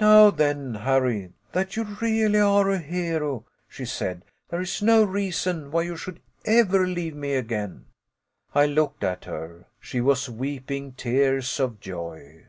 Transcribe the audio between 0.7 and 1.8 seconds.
Harry, that